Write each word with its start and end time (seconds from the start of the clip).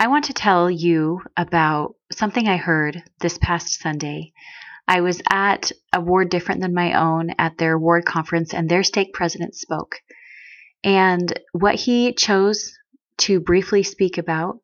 I 0.00 0.06
want 0.06 0.26
to 0.26 0.32
tell 0.32 0.70
you 0.70 1.22
about 1.36 1.96
something 2.12 2.46
I 2.46 2.56
heard 2.56 3.02
this 3.18 3.36
past 3.36 3.80
Sunday. 3.80 4.32
I 4.86 5.00
was 5.00 5.20
at 5.28 5.72
a 5.92 6.00
ward 6.00 6.30
different 6.30 6.60
than 6.60 6.72
my 6.72 6.92
own 6.92 7.30
at 7.36 7.58
their 7.58 7.76
ward 7.76 8.04
conference, 8.04 8.54
and 8.54 8.68
their 8.68 8.84
stake 8.84 9.12
president 9.12 9.56
spoke. 9.56 9.96
And 10.84 11.36
what 11.50 11.74
he 11.74 12.12
chose 12.12 12.78
to 13.18 13.40
briefly 13.40 13.82
speak 13.82 14.18
about 14.18 14.60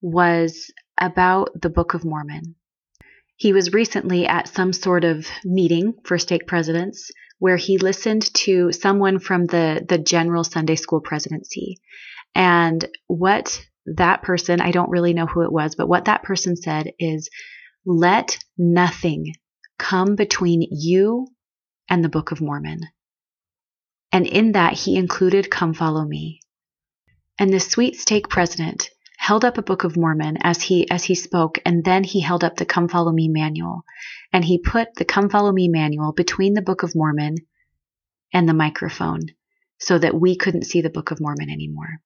was 0.00 0.72
about 0.96 1.50
the 1.60 1.68
Book 1.68 1.92
of 1.92 2.06
Mormon. 2.06 2.54
He 3.36 3.52
was 3.52 3.74
recently 3.74 4.26
at 4.26 4.48
some 4.48 4.72
sort 4.72 5.04
of 5.04 5.26
meeting 5.44 5.94
for 6.04 6.16
stake 6.16 6.46
presidents 6.46 7.10
where 7.38 7.58
he 7.58 7.76
listened 7.76 8.32
to 8.34 8.72
someone 8.72 9.18
from 9.18 9.44
the, 9.44 9.84
the 9.86 9.98
general 9.98 10.44
Sunday 10.44 10.76
school 10.76 11.02
presidency. 11.02 11.76
And 12.34 12.84
what 13.06 13.60
that 13.96 14.22
person, 14.22 14.60
I 14.60 14.70
don't 14.70 14.90
really 14.90 15.14
know 15.14 15.26
who 15.26 15.42
it 15.42 15.52
was, 15.52 15.74
but 15.74 15.88
what 15.88 16.06
that 16.06 16.22
person 16.22 16.56
said 16.56 16.92
is, 16.98 17.28
let 17.84 18.38
nothing 18.56 19.34
come 19.78 20.16
between 20.16 20.66
you 20.70 21.28
and 21.88 22.04
the 22.04 22.08
Book 22.08 22.32
of 22.32 22.40
Mormon. 22.40 22.80
And 24.12 24.26
in 24.26 24.52
that, 24.52 24.74
he 24.74 24.96
included 24.96 25.50
Come 25.50 25.74
Follow 25.74 26.04
Me. 26.04 26.40
And 27.38 27.52
the 27.52 27.60
sweet 27.60 27.96
stake 27.96 28.28
president 28.28 28.90
held 29.16 29.44
up 29.44 29.58
a 29.58 29.62
Book 29.62 29.84
of 29.84 29.96
Mormon 29.96 30.38
as 30.42 30.62
he 30.62 30.90
as 30.90 31.04
he 31.04 31.14
spoke, 31.14 31.58
and 31.64 31.84
then 31.84 32.04
he 32.04 32.20
held 32.20 32.42
up 32.42 32.56
the 32.56 32.64
Come 32.64 32.88
Follow 32.88 33.12
Me 33.12 33.28
manual, 33.28 33.84
and 34.32 34.44
he 34.44 34.58
put 34.58 34.94
the 34.94 35.04
Come 35.04 35.28
Follow 35.28 35.52
Me 35.52 35.68
manual 35.68 36.12
between 36.12 36.54
the 36.54 36.62
Book 36.62 36.82
of 36.82 36.94
Mormon 36.94 37.36
and 38.32 38.48
the 38.48 38.54
microphone, 38.54 39.20
so 39.78 39.98
that 39.98 40.18
we 40.18 40.36
couldn't 40.36 40.66
see 40.66 40.80
the 40.80 40.90
Book 40.90 41.10
of 41.10 41.20
Mormon 41.20 41.50
anymore. 41.50 42.00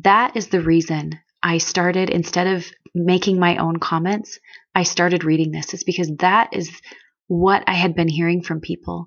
That 0.00 0.36
is 0.36 0.48
the 0.48 0.62
reason 0.62 1.20
I 1.42 1.58
started, 1.58 2.08
instead 2.08 2.46
of 2.46 2.66
making 2.94 3.38
my 3.38 3.56
own 3.56 3.78
comments, 3.78 4.38
I 4.74 4.84
started 4.84 5.24
reading 5.24 5.50
this. 5.50 5.74
Is 5.74 5.84
because 5.84 6.10
that 6.18 6.50
is 6.52 6.70
what 7.26 7.64
I 7.66 7.74
had 7.74 7.94
been 7.94 8.08
hearing 8.08 8.42
from 8.42 8.60
people 8.60 9.06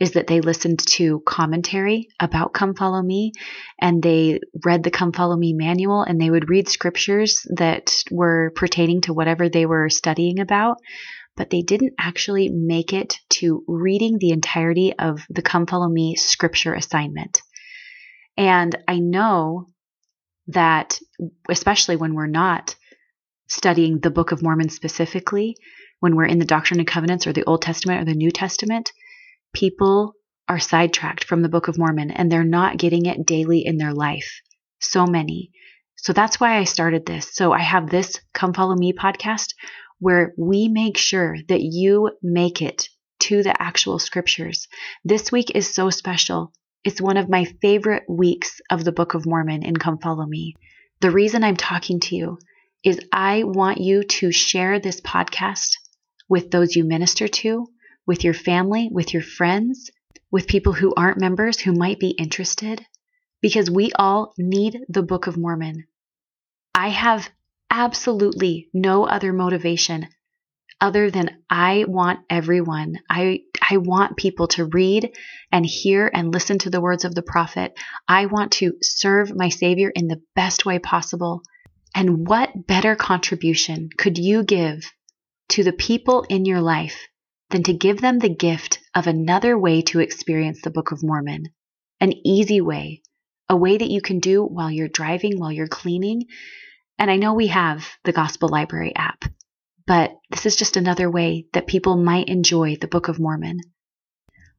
is 0.00 0.12
that 0.12 0.26
they 0.26 0.40
listened 0.40 0.80
to 0.86 1.22
commentary 1.24 2.08
about 2.18 2.52
Come 2.52 2.74
Follow 2.74 3.00
Me 3.00 3.32
and 3.80 4.02
they 4.02 4.40
read 4.64 4.82
the 4.82 4.90
Come 4.90 5.12
Follow 5.12 5.36
Me 5.36 5.52
manual 5.52 6.02
and 6.02 6.20
they 6.20 6.30
would 6.30 6.48
read 6.48 6.68
scriptures 6.68 7.46
that 7.56 7.94
were 8.10 8.52
pertaining 8.56 9.02
to 9.02 9.14
whatever 9.14 9.48
they 9.48 9.66
were 9.66 9.88
studying 9.88 10.40
about, 10.40 10.78
but 11.36 11.50
they 11.50 11.62
didn't 11.62 11.94
actually 11.98 12.50
make 12.50 12.92
it 12.92 13.18
to 13.30 13.62
reading 13.68 14.18
the 14.18 14.30
entirety 14.30 14.92
of 14.98 15.20
the 15.30 15.42
Come 15.42 15.66
Follow 15.66 15.88
Me 15.88 16.16
scripture 16.16 16.74
assignment. 16.74 17.40
And 18.36 18.76
I 18.88 18.98
know 18.98 19.68
that, 20.48 20.98
especially 21.48 21.96
when 21.96 22.14
we're 22.14 22.26
not 22.26 22.74
studying 23.48 23.98
the 23.98 24.10
Book 24.10 24.32
of 24.32 24.42
Mormon 24.42 24.68
specifically, 24.68 25.56
when 26.00 26.16
we're 26.16 26.26
in 26.26 26.38
the 26.38 26.44
Doctrine 26.44 26.80
and 26.80 26.86
Covenants 26.86 27.26
or 27.26 27.32
the 27.32 27.44
Old 27.44 27.62
Testament 27.62 28.02
or 28.02 28.04
the 28.04 28.16
New 28.16 28.30
Testament, 28.30 28.92
people 29.54 30.14
are 30.48 30.58
sidetracked 30.58 31.24
from 31.24 31.42
the 31.42 31.48
Book 31.48 31.68
of 31.68 31.78
Mormon 31.78 32.10
and 32.10 32.30
they're 32.30 32.44
not 32.44 32.76
getting 32.76 33.06
it 33.06 33.24
daily 33.26 33.64
in 33.64 33.78
their 33.78 33.94
life. 33.94 34.40
So 34.80 35.06
many. 35.06 35.50
So 35.96 36.12
that's 36.12 36.38
why 36.38 36.58
I 36.58 36.64
started 36.64 37.06
this. 37.06 37.34
So 37.34 37.52
I 37.52 37.60
have 37.60 37.88
this 37.88 38.20
Come 38.34 38.52
Follow 38.52 38.74
Me 38.74 38.92
podcast 38.92 39.54
where 39.98 40.34
we 40.36 40.68
make 40.68 40.98
sure 40.98 41.36
that 41.48 41.62
you 41.62 42.10
make 42.22 42.60
it 42.60 42.88
to 43.20 43.42
the 43.42 43.62
actual 43.62 43.98
scriptures. 43.98 44.68
This 45.04 45.32
week 45.32 45.52
is 45.54 45.72
so 45.72 45.88
special 45.88 46.52
it's 46.84 47.00
one 47.00 47.16
of 47.16 47.30
my 47.30 47.44
favorite 47.62 48.04
weeks 48.08 48.60
of 48.70 48.84
the 48.84 48.92
Book 48.92 49.14
of 49.14 49.24
Mormon 49.24 49.64
in 49.64 49.76
Come 49.76 49.98
Follow 49.98 50.26
Me. 50.26 50.54
The 51.00 51.10
reason 51.10 51.42
I'm 51.42 51.56
talking 51.56 51.98
to 52.00 52.16
you 52.16 52.38
is 52.84 53.00
I 53.10 53.44
want 53.44 53.78
you 53.78 54.04
to 54.04 54.30
share 54.30 54.78
this 54.78 55.00
podcast 55.00 55.76
with 56.28 56.50
those 56.50 56.76
you 56.76 56.84
minister 56.84 57.26
to, 57.26 57.66
with 58.06 58.22
your 58.22 58.34
family, 58.34 58.90
with 58.92 59.14
your 59.14 59.22
friends, 59.22 59.90
with 60.30 60.46
people 60.46 60.74
who 60.74 60.92
aren't 60.94 61.20
members 61.20 61.58
who 61.58 61.72
might 61.72 61.98
be 61.98 62.10
interested, 62.10 62.84
because 63.40 63.70
we 63.70 63.90
all 63.92 64.34
need 64.36 64.80
the 64.88 65.02
Book 65.02 65.26
of 65.26 65.38
Mormon. 65.38 65.84
I 66.74 66.88
have 66.88 67.30
absolutely 67.70 68.68
no 68.74 69.06
other 69.06 69.32
motivation 69.32 70.08
other 70.80 71.10
than 71.10 71.30
I 71.48 71.86
want 71.88 72.20
everyone, 72.28 72.98
I, 73.08 73.40
I 73.70 73.78
want 73.78 74.16
people 74.16 74.48
to 74.48 74.66
read 74.66 75.10
and 75.50 75.64
hear 75.64 76.10
and 76.12 76.32
listen 76.32 76.58
to 76.60 76.70
the 76.70 76.80
words 76.80 77.04
of 77.04 77.14
the 77.14 77.22
prophet. 77.22 77.72
I 78.06 78.26
want 78.26 78.52
to 78.52 78.74
serve 78.82 79.34
my 79.34 79.48
Savior 79.48 79.90
in 79.94 80.08
the 80.08 80.20
best 80.34 80.66
way 80.66 80.78
possible. 80.78 81.42
And 81.94 82.26
what 82.26 82.66
better 82.66 82.96
contribution 82.96 83.88
could 83.96 84.18
you 84.18 84.42
give 84.42 84.90
to 85.50 85.62
the 85.62 85.72
people 85.72 86.26
in 86.28 86.44
your 86.44 86.60
life 86.60 87.06
than 87.50 87.62
to 87.62 87.72
give 87.72 88.00
them 88.00 88.18
the 88.18 88.34
gift 88.34 88.80
of 88.94 89.06
another 89.06 89.58
way 89.58 89.82
to 89.82 90.00
experience 90.00 90.60
the 90.62 90.70
Book 90.70 90.92
of 90.92 91.02
Mormon? 91.02 91.44
An 92.00 92.12
easy 92.26 92.60
way, 92.60 93.02
a 93.48 93.56
way 93.56 93.76
that 93.76 93.90
you 93.90 94.00
can 94.02 94.18
do 94.18 94.44
while 94.44 94.70
you're 94.70 94.88
driving, 94.88 95.38
while 95.38 95.52
you're 95.52 95.68
cleaning. 95.68 96.24
And 96.98 97.10
I 97.10 97.16
know 97.16 97.34
we 97.34 97.46
have 97.46 97.86
the 98.04 98.12
Gospel 98.12 98.48
Library 98.48 98.94
app. 98.94 99.24
But 99.86 100.18
this 100.30 100.46
is 100.46 100.56
just 100.56 100.76
another 100.76 101.10
way 101.10 101.46
that 101.52 101.66
people 101.66 101.96
might 101.96 102.28
enjoy 102.28 102.76
the 102.76 102.88
Book 102.88 103.08
of 103.08 103.20
Mormon. 103.20 103.60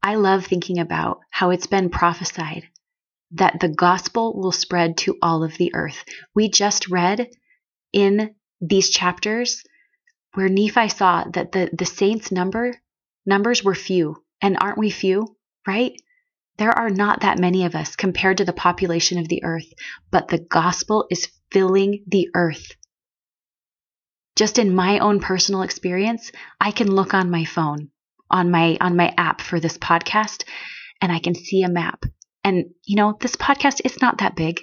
I 0.03 0.15
love 0.15 0.45
thinking 0.45 0.77
about 0.79 1.21
how 1.31 1.49
it's 1.49 1.65
been 1.65 1.89
prophesied 1.89 2.67
that 3.31 3.59
the 3.59 3.69
gospel 3.69 4.37
will 4.37 4.51
spread 4.51 4.97
to 4.97 5.17
all 5.21 5.43
of 5.43 5.57
the 5.57 5.73
earth. 5.73 6.03
We 6.35 6.47
just 6.49 6.89
read 6.89 7.27
in 7.91 8.35
these 8.61 8.89
chapters 8.89 9.63
where 10.35 10.47
Nephi 10.47 10.89
saw 10.89 11.23
that 11.33 11.51
the, 11.51 11.71
the 11.73 11.85
saints' 11.85 12.31
number 12.31 12.79
numbers 13.25 13.63
were 13.63 13.73
few. 13.73 14.23
And 14.41 14.57
aren't 14.59 14.77
we 14.77 14.91
few, 14.91 15.35
right? 15.65 15.93
There 16.57 16.71
are 16.71 16.91
not 16.91 17.21
that 17.21 17.39
many 17.39 17.65
of 17.65 17.73
us 17.73 17.95
compared 17.95 18.37
to 18.37 18.45
the 18.45 18.53
population 18.53 19.17
of 19.17 19.27
the 19.27 19.43
earth, 19.43 19.73
but 20.11 20.27
the 20.27 20.37
gospel 20.37 21.07
is 21.09 21.31
filling 21.51 22.03
the 22.07 22.29
earth 22.35 22.75
just 24.35 24.59
in 24.59 24.75
my 24.75 24.99
own 24.99 25.19
personal 25.19 25.61
experience, 25.61 26.31
I 26.59 26.71
can 26.71 26.91
look 26.91 27.13
on 27.13 27.31
my 27.31 27.45
phone, 27.45 27.89
on 28.29 28.51
my 28.51 28.77
on 28.81 28.95
my 28.95 29.13
app 29.17 29.41
for 29.41 29.59
this 29.59 29.77
podcast, 29.77 30.43
and 31.01 31.11
I 31.11 31.19
can 31.19 31.35
see 31.35 31.63
a 31.63 31.69
map. 31.69 32.03
And 32.43 32.65
you 32.83 32.95
know, 32.97 33.17
this 33.19 33.35
podcast 33.35 33.81
is 33.85 34.01
not 34.01 34.19
that 34.19 34.35
big, 34.35 34.61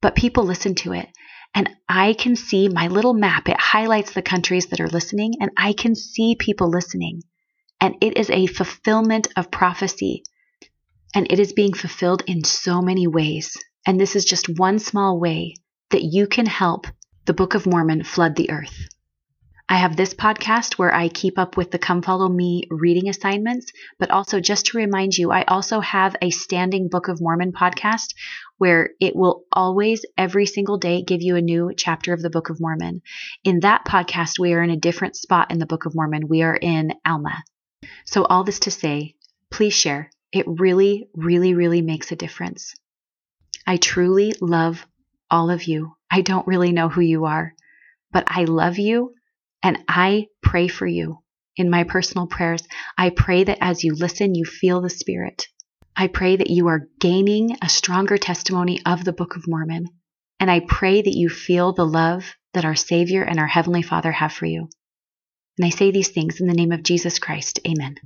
but 0.00 0.14
people 0.14 0.44
listen 0.44 0.74
to 0.76 0.92
it. 0.92 1.08
And 1.54 1.68
I 1.88 2.14
can 2.14 2.36
see 2.36 2.68
my 2.68 2.88
little 2.88 3.14
map. 3.14 3.48
It 3.48 3.60
highlights 3.60 4.12
the 4.12 4.22
countries 4.22 4.66
that 4.66 4.80
are 4.80 4.88
listening, 4.88 5.34
and 5.40 5.50
I 5.56 5.72
can 5.72 5.94
see 5.94 6.34
people 6.34 6.68
listening. 6.68 7.22
And 7.80 7.96
it 8.00 8.16
is 8.16 8.30
a 8.30 8.46
fulfillment 8.46 9.28
of 9.36 9.50
prophecy. 9.50 10.22
And 11.14 11.30
it 11.30 11.38
is 11.38 11.52
being 11.52 11.74
fulfilled 11.74 12.22
in 12.26 12.44
so 12.44 12.80
many 12.80 13.06
ways. 13.06 13.56
And 13.86 14.00
this 14.00 14.16
is 14.16 14.24
just 14.24 14.48
one 14.58 14.78
small 14.78 15.18
way 15.20 15.56
that 15.90 16.02
you 16.02 16.26
can 16.26 16.46
help 16.46 16.86
the 17.24 17.32
Book 17.32 17.54
of 17.54 17.66
Mormon 17.66 18.02
flood 18.02 18.34
the 18.34 18.50
earth. 18.50 18.88
I 19.68 19.76
have 19.76 19.96
this 19.96 20.12
podcast 20.12 20.74
where 20.74 20.92
I 20.92 21.08
keep 21.08 21.38
up 21.38 21.56
with 21.56 21.70
the 21.70 21.78
Come 21.78 22.02
Follow 22.02 22.28
Me 22.28 22.64
reading 22.68 23.08
assignments, 23.08 23.70
but 23.98 24.10
also 24.10 24.40
just 24.40 24.66
to 24.66 24.76
remind 24.76 25.16
you, 25.16 25.30
I 25.30 25.44
also 25.44 25.78
have 25.78 26.16
a 26.20 26.30
standing 26.30 26.88
Book 26.88 27.06
of 27.06 27.20
Mormon 27.20 27.52
podcast 27.52 28.14
where 28.58 28.90
it 29.00 29.14
will 29.14 29.44
always, 29.52 30.04
every 30.18 30.46
single 30.46 30.78
day, 30.78 31.02
give 31.02 31.22
you 31.22 31.36
a 31.36 31.40
new 31.40 31.70
chapter 31.76 32.12
of 32.12 32.22
the 32.22 32.28
Book 32.28 32.50
of 32.50 32.60
Mormon. 32.60 33.02
In 33.44 33.60
that 33.60 33.84
podcast, 33.86 34.40
we 34.40 34.52
are 34.52 34.62
in 34.62 34.70
a 34.70 34.76
different 34.76 35.14
spot 35.14 35.52
in 35.52 35.58
the 35.58 35.66
Book 35.66 35.86
of 35.86 35.94
Mormon. 35.94 36.26
We 36.26 36.42
are 36.42 36.56
in 36.56 36.92
Alma. 37.06 37.44
So, 38.04 38.24
all 38.24 38.42
this 38.42 38.58
to 38.60 38.72
say, 38.72 39.14
please 39.48 39.74
share. 39.74 40.10
It 40.32 40.44
really, 40.48 41.08
really, 41.14 41.54
really 41.54 41.82
makes 41.82 42.10
a 42.10 42.16
difference. 42.16 42.74
I 43.64 43.76
truly 43.76 44.34
love 44.40 44.84
all 45.32 45.50
of 45.50 45.64
you. 45.64 45.96
I 46.10 46.20
don't 46.20 46.46
really 46.46 46.70
know 46.70 46.88
who 46.88 47.00
you 47.00 47.24
are, 47.24 47.54
but 48.12 48.24
I 48.28 48.44
love 48.44 48.78
you 48.78 49.14
and 49.62 49.78
I 49.88 50.26
pray 50.42 50.68
for 50.68 50.86
you 50.86 51.18
in 51.56 51.70
my 51.70 51.84
personal 51.84 52.26
prayers. 52.26 52.62
I 52.96 53.10
pray 53.10 53.44
that 53.44 53.58
as 53.60 53.82
you 53.82 53.94
listen, 53.94 54.34
you 54.34 54.44
feel 54.44 54.80
the 54.80 54.90
Spirit. 54.90 55.46
I 55.96 56.06
pray 56.06 56.36
that 56.36 56.50
you 56.50 56.68
are 56.68 56.88
gaining 57.00 57.56
a 57.62 57.68
stronger 57.68 58.18
testimony 58.18 58.80
of 58.86 59.04
the 59.04 59.12
Book 59.12 59.36
of 59.36 59.48
Mormon. 59.48 59.86
And 60.38 60.50
I 60.50 60.60
pray 60.60 61.02
that 61.02 61.16
you 61.16 61.28
feel 61.28 61.72
the 61.72 61.86
love 61.86 62.34
that 62.54 62.64
our 62.64 62.74
Savior 62.74 63.22
and 63.22 63.38
our 63.38 63.46
Heavenly 63.46 63.82
Father 63.82 64.12
have 64.12 64.32
for 64.32 64.46
you. 64.46 64.68
And 65.58 65.66
I 65.66 65.70
say 65.70 65.90
these 65.90 66.08
things 66.08 66.40
in 66.40 66.46
the 66.46 66.54
name 66.54 66.72
of 66.72 66.82
Jesus 66.82 67.18
Christ. 67.18 67.60
Amen. 67.66 67.96